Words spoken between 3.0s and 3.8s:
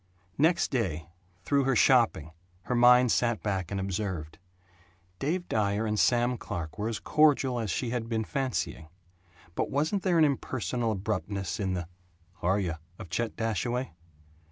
sat back and